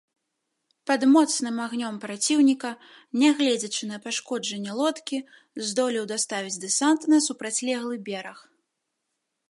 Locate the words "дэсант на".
6.65-7.25